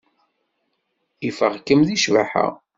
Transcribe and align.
Ifeɣ-kem 1.29 1.81
deg 1.87 1.99
ccbaḥa. 2.03 2.45